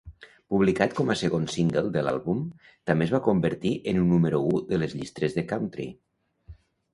Publicat 0.53 0.93
com 0.99 1.11
a 1.13 1.15
segon 1.19 1.43
single 1.55 1.83
de 1.97 2.01
l'àlbum, 2.07 2.39
també 2.91 3.07
es 3.09 3.13
va 3.17 3.21
convertir 3.29 3.75
en 3.93 4.01
un 4.05 4.09
número 4.15 4.41
u 4.55 4.55
de 4.73 4.81
les 4.85 4.97
llistes 5.03 5.37
de 5.39 5.45
country. 5.55 5.87